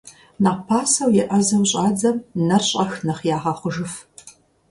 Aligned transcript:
Нэхъ 0.43 0.61
пасэу 0.67 1.11
еӀэзэу 1.23 1.63
щӀадзэм, 1.69 2.17
нэхъ 2.47 2.65
щӀэх 2.69 2.91
нэр 3.05 3.19
ягъэхъужыф. 3.35 3.93